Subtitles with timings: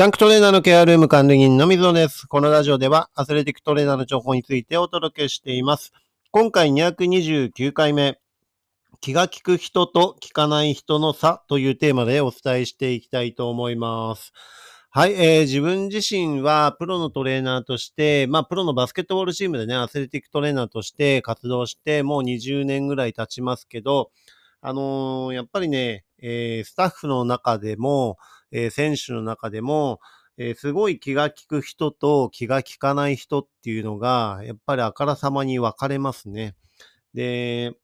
[0.00, 2.26] ジャンクトレーナーのケアルーム管理人の水野です。
[2.26, 5.92] このラジオではアスレティックトレーナーの情報についてお届けしています。
[6.30, 8.18] 今回229回目、
[9.02, 14.32] 気が利く人と利かない人の差というテーマでお伝えしていきたいと思います。
[14.88, 24.12] はい、えー、自分自身はプロのトレーナーとして、まあ、プロのバスケットボールチームでね、アスレティックトレーナーとして活動して、もう20年ぐらい経ちますけど、
[24.62, 28.18] あのー、やっぱりね、えー、スタッフの中でも、
[28.52, 30.00] えー、選手の中でも、
[30.36, 36.54] えー、すごい気が利く人と気が利かない人っていうのが、やっぱりあからさまに分かれますね。
[37.14, 37.74] で、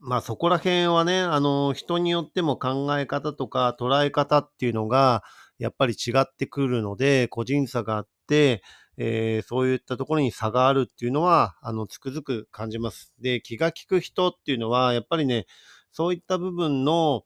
[0.00, 5.22] まあそこら辺はね、あの、人によっても考え方とか捉え方っていうのが、
[5.58, 8.62] やっぱり違ってくるので、個人差があって、
[8.96, 13.12] えー、そういったところに差があるっていうのは、あの、つくづく感じます。
[13.20, 15.46] で、気が利く人っていうのは、やっぱりね、
[15.92, 17.22] そういった部分の、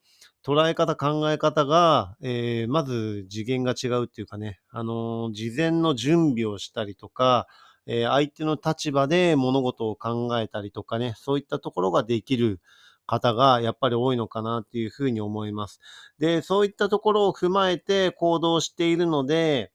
[0.47, 7.49] 捉え方、考え方が、えー、まず次元が違うっていうかね、あのー、事前の準備をしたりとか、
[7.87, 12.61] えー、相手の立場で物事を考えたりとかね、そういったところができる
[13.07, 15.81] 方がやっぱり多いのかなっていうふうに思います。
[16.21, 19.73] で、そういったところを踏まえて行動しているので、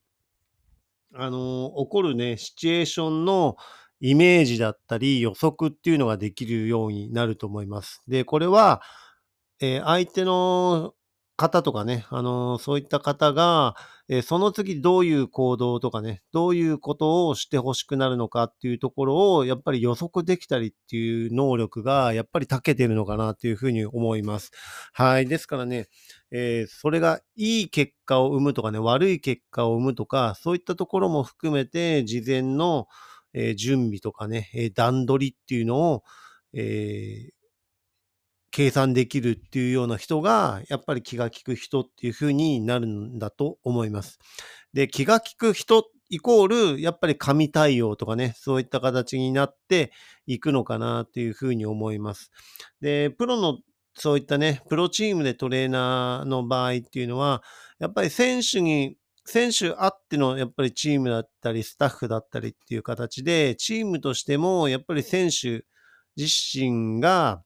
[1.14, 3.56] あの起こるね、シチュエーションの
[4.04, 8.02] イメージだったり予測っていうのができるようになると思います。
[8.08, 8.82] で、これは、
[9.60, 10.94] えー、相手の
[11.36, 13.76] 方とかね、あのー、そういった方が、
[14.08, 24.50] えー、その次どういう行動とかね、どういうことをしてほしくなるのかっていうところを、やっぱり予測できたりっていう能力が、やっぱり長けてるのかなっていうふうに思います。
[24.92, 25.26] はい。
[25.26, 25.86] ですからね、
[26.32, 32.88] えそれがいい結果を生むとかね、悪い結果を生むとか、そういったところも含めて、事前の、
[33.34, 36.04] え準備とかね、え段取りっていうのを、
[36.52, 37.42] えー
[38.54, 44.18] 計算できるっていうような人が、やっぱり気が利く人っていう風になるんだと思います。
[44.74, 49.90] で、気が利く人イコール、やっぱり神対応とかね、そういった形になって
[50.26, 52.30] いくのかなっていう風に思います。
[52.82, 53.60] で、プロの
[53.94, 57.42] そういったね、プロチームでトレーナーの場合っていうのは、
[57.78, 65.64] やっぱり選手に、選手あってのやっぱりチームだったり、スタッフだったりっていう形で、チームとしてもやっぱり選手
[66.16, 67.42] 自身が、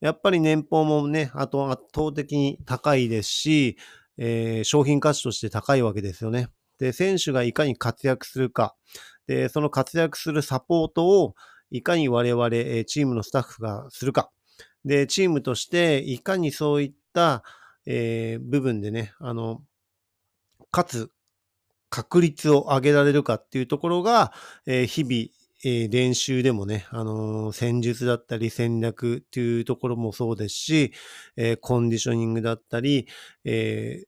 [0.00, 3.78] やっぱり年俸もね、あと圧倒的に高いですし、
[4.18, 6.48] えー、商品価値として高いわけですよね。
[6.78, 8.74] で、選手がいかに活躍するか、
[9.26, 11.34] で、その活躍するサポートを
[11.70, 12.50] いかに我々、
[12.84, 14.30] チームのスタッフがするか。
[14.84, 17.42] で、チームとしていかにそういった、
[17.86, 19.62] えー、部分でね、あの、
[20.76, 21.10] かつ
[21.88, 24.34] 確率を上げられるかっていうところが、
[24.66, 25.14] えー、日々、
[25.64, 30.92] えー、練習でもね、あのー、戦術だったり戦略っていうところもそうですし、
[31.38, 33.08] えー、コンディショニングだったり、
[33.46, 34.04] え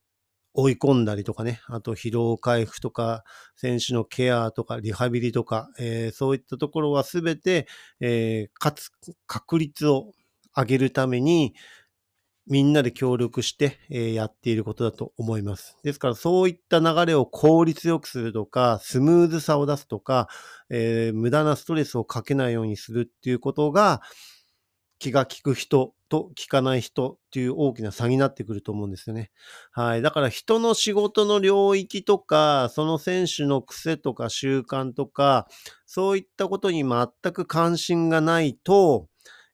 [0.53, 3.25] 追い込んだりとかね、あと疲労回復とか、
[3.57, 7.67] 選手のケアとか、リハビリとか、えそういったところはすべて、
[8.01, 8.91] えかつ
[9.27, 10.13] 確率を
[10.55, 11.55] 上げるために、
[12.49, 15.77] みんなで協力して、えやっていることだと思います。
[15.83, 20.29] ですからそういった流れを効率よくするとか、スムーズさを出すとか、
[20.71, 24.01] えー、無駄なストレスをかけないようにするっていうことが、
[24.99, 29.31] 気が利く人と効かない人っていう大きな差になってくると思うんですよね。
[29.71, 30.03] はい。
[30.03, 35.47] だから人の仕事の領域とか、その選手の癖とか習慣とか、
[35.87, 39.09] そういったことに全く関心がないと、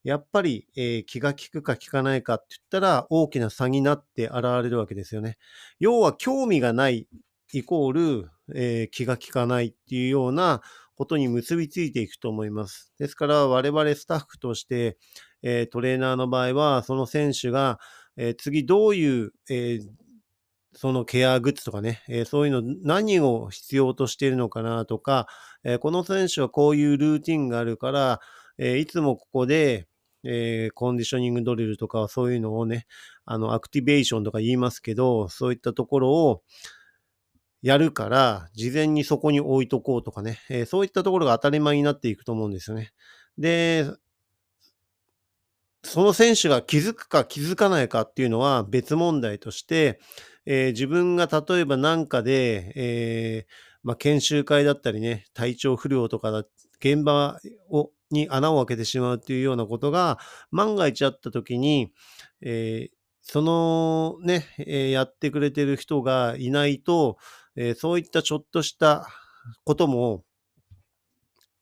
[0.05, 5.39] やっぱり、えー、気が利くか利かないかって言ったら大きな差になって現れるわけですよね。
[5.81, 7.09] 要は興味がない
[7.53, 10.61] イコール、えー、気が利かないっていうような
[10.95, 12.93] ことに結びついていくと思います。
[12.99, 14.99] ですから我々スタッフとして、
[15.43, 17.81] えー、トレーナーの場合はその選手が、
[18.19, 19.81] えー、次どういう、え
[20.77, 25.29] そのケアグッズとかね、えそういうの何を必要としているのかなとか、
[25.63, 28.21] えこの選手はこういうルーティンがあるから、
[28.59, 29.87] えいつもここで、
[30.25, 32.87] えー、コンディショニングドリルとかそういうのをね、
[33.25, 36.43] あの、アクティベーションとか言いますけど、そういったところを
[37.62, 42.93] やるから、事前にそこに置いとこうとかね、えー、そういったところが当たり前になっていくと思うんですよね。
[43.38, 43.87] で、
[45.82, 50.00] その選手が気づくか気づかないかっていうのは別問題として、
[50.47, 56.44] えー、自分が例えば何かで、えー、まあ、研修会だったりね、体調不良とかだ、
[56.81, 57.38] 現場
[57.71, 60.19] をに穴を開けてしまうっていうようなことが
[60.50, 61.93] 万が一あった時に、
[62.40, 67.19] えー、そのね、えー、やってくれてる人がいないと、
[67.56, 69.06] えー、そういったちょっとした
[69.64, 70.25] ことも、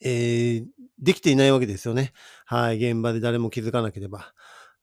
[0.00, 0.66] えー、
[0.98, 2.12] できていないわけですよね。
[2.46, 2.76] はい。
[2.76, 4.32] 現場で誰も気づかなければ。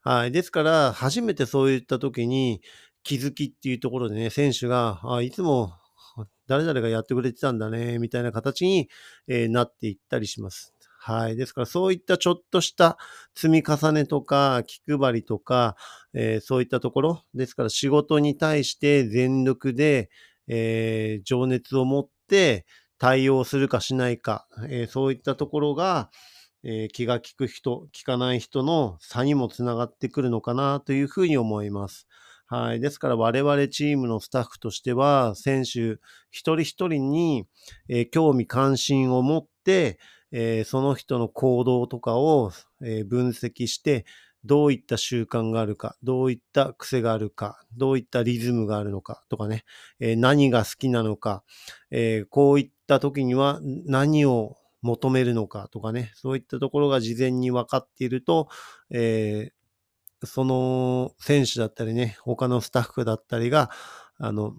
[0.01, 0.31] はい。
[0.31, 2.61] ですから、初めてそういった時に
[3.03, 5.73] 気づきっていうところでね、選手が、あいつも
[6.47, 8.89] 誰々がやってくれてたんだね、みたいな形に、
[9.27, 10.73] えーなっていったりします。
[11.01, 11.35] はい。
[11.37, 12.97] ですから、そういったちょっとした
[13.33, 15.75] 積み重ねとか、気配りとか、
[16.13, 20.09] えーそういったところ、ですから仕事に対して全力で、
[20.47, 22.65] えー情熱を持って
[22.97, 26.09] 対応するかしないか、えーそういったところが、
[26.63, 32.07] えー気が利く人、利かない人の差にもつながってくるのかなというふうに思います。
[32.47, 32.79] はい。
[32.79, 35.97] ですから我々チームのスタッフとしては、選手
[36.31, 37.45] 一人一人に、
[37.87, 39.99] えー興味関心を持って、
[40.31, 44.05] えーその人の行動とかを、えー分析して、
[44.45, 49.63] どういった習慣があるか、どういった癖があるか、どういったリズムがあるのかとかね、
[49.99, 51.43] えー何が好きなのか、
[51.91, 58.47] えーこういった時には何を求めるのかとかね、そういったところが事前に分かっていると、
[58.91, 59.59] えー
[60.23, 63.69] その選手だったりね、他のスタッフだったりが、
[64.17, 64.53] あの、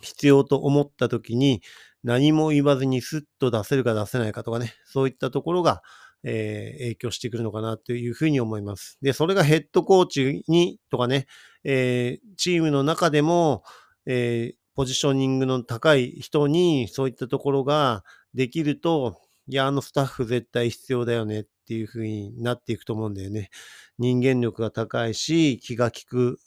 [0.00, 1.60] 必要と思った時に
[2.04, 5.82] 何も言わずにスッと出せるか出せないかとかね、そういったところが、
[6.24, 8.98] えー影響してくるのかなというふうに思います。
[9.02, 11.26] で、それがヘッドコーチにとかね、
[11.64, 13.62] えーチームの中でも、
[14.06, 23.50] えーポジショニングの高い人にそういったところができると、いや、あのスタッフ絶対必要だよねっていうふうになっていくと思うんだよね。
[23.98, 26.38] 人間力が高いし、気が利く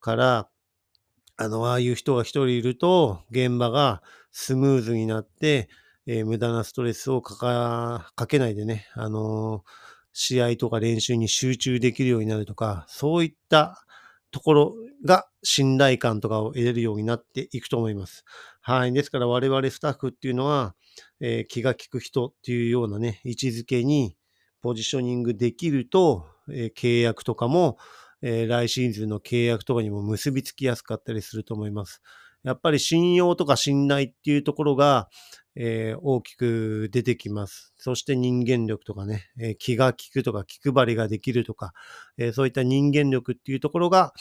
[0.00, 0.48] から、
[1.36, 4.02] あの、ああいう人が一人いると、現場が
[4.32, 5.68] スムーズになって、
[6.06, 9.70] えー無駄なストレスをかか、かけないでね、あのー
[10.18, 13.84] 試合とか練習に集中できるようになるとか、そういった
[14.30, 14.74] ところ
[15.04, 18.24] が信頼感とかを得れるようになっていくと思います。
[18.62, 18.94] はい。
[18.94, 20.74] ですから我々スタッフっていうのは、
[21.20, 24.16] えー気が利く人っていうようなね、位置づけに
[24.62, 27.76] ポジショニングできると、えー契約とかも、
[28.28, 32.02] えー来シーズンの契約とかにも結びつきやすかったりすると思います。
[32.42, 35.08] やっぱり信用とか信頼っていうところが、
[35.54, 37.72] えー大きく出てきます。
[37.76, 41.72] そして人間力とかね、えー気が利くとか気配りができるとか、
[42.18, 44.12] えーそういった人間力っていうところが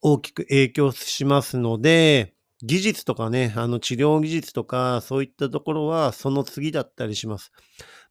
[0.00, 7.52] 大きく影響しますので、技術とかね、あの治療技術とか、そういったところはその次だったりします。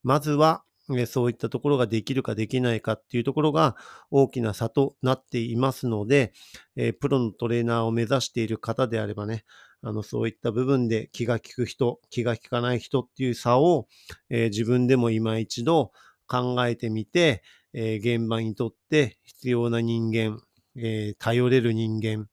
[0.04, 0.64] まずは、
[1.06, 3.76] そういったところができるかできないかっていうところが
[4.10, 6.34] 大きな差となっていますので、
[6.76, 9.46] えプロのトレーナーを目指している方であればね、
[9.82, 13.88] あの、そういった部分で気が利く人、気が利かない人っていう差を、
[14.30, 15.92] え自分でも今一度
[16.28, 17.44] 考えてみて、
[17.74, 20.42] え現場にとって必要な人間、
[20.76, 22.28] え頼れる人間、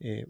[0.00, 0.24] え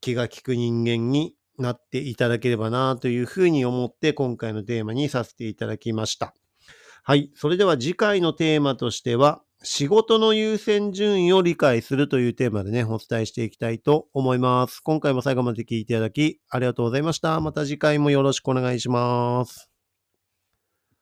[0.00, 6.34] 気が利く人間になっていただければなというふうに思って今回のテーマにさせていただきました。
[7.04, 7.30] はい。
[7.34, 14.80] それでは次回のテーマとしては、仕事の優先順位を理解するというテーマでね、お伝えしていきたいと思います。
[14.80, 17.40] 今回も最後まで聞いていただきありがとうございました。
[17.40, 19.67] また次回もよろしくお願いします。